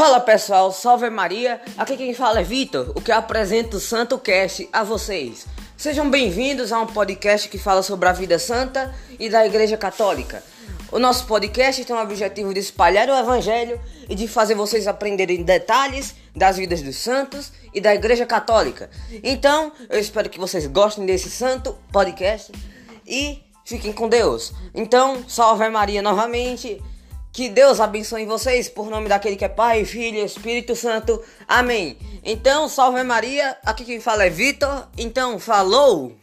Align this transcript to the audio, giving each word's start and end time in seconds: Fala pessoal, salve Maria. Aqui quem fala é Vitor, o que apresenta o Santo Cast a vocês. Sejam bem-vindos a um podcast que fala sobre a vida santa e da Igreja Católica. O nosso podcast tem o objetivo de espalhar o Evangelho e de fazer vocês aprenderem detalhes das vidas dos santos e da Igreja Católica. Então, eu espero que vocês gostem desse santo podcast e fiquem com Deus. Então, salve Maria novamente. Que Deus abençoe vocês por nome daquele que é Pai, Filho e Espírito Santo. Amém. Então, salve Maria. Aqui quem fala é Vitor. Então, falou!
Fala 0.00 0.18
pessoal, 0.18 0.72
salve 0.72 1.10
Maria. 1.10 1.60
Aqui 1.76 1.94
quem 1.94 2.14
fala 2.14 2.40
é 2.40 2.42
Vitor, 2.42 2.90
o 2.96 3.02
que 3.02 3.12
apresenta 3.12 3.76
o 3.76 3.80
Santo 3.80 4.18
Cast 4.18 4.66
a 4.72 4.82
vocês. 4.82 5.46
Sejam 5.76 6.08
bem-vindos 6.08 6.72
a 6.72 6.80
um 6.80 6.86
podcast 6.86 7.46
que 7.50 7.58
fala 7.58 7.82
sobre 7.82 8.08
a 8.08 8.12
vida 8.12 8.38
santa 8.38 8.94
e 9.18 9.28
da 9.28 9.44
Igreja 9.44 9.76
Católica. 9.76 10.42
O 10.90 10.98
nosso 10.98 11.26
podcast 11.26 11.84
tem 11.84 11.94
o 11.94 12.00
objetivo 12.00 12.54
de 12.54 12.60
espalhar 12.60 13.10
o 13.10 13.14
Evangelho 13.14 13.78
e 14.08 14.14
de 14.14 14.26
fazer 14.26 14.54
vocês 14.54 14.88
aprenderem 14.88 15.42
detalhes 15.42 16.14
das 16.34 16.56
vidas 16.56 16.80
dos 16.80 16.96
santos 16.96 17.52
e 17.74 17.78
da 17.78 17.94
Igreja 17.94 18.24
Católica. 18.24 18.88
Então, 19.22 19.70
eu 19.90 20.00
espero 20.00 20.30
que 20.30 20.40
vocês 20.40 20.66
gostem 20.66 21.04
desse 21.04 21.28
santo 21.28 21.76
podcast 21.92 22.50
e 23.06 23.42
fiquem 23.66 23.92
com 23.92 24.08
Deus. 24.08 24.54
Então, 24.74 25.22
salve 25.28 25.68
Maria 25.68 26.00
novamente. 26.00 26.82
Que 27.32 27.48
Deus 27.48 27.78
abençoe 27.78 28.26
vocês 28.26 28.68
por 28.68 28.90
nome 28.90 29.08
daquele 29.08 29.36
que 29.36 29.44
é 29.44 29.48
Pai, 29.48 29.84
Filho 29.84 30.18
e 30.18 30.24
Espírito 30.24 30.74
Santo. 30.74 31.22
Amém. 31.46 31.96
Então, 32.24 32.68
salve 32.68 33.02
Maria. 33.04 33.56
Aqui 33.64 33.84
quem 33.84 34.00
fala 34.00 34.24
é 34.24 34.30
Vitor. 34.30 34.88
Então, 34.98 35.38
falou! 35.38 36.16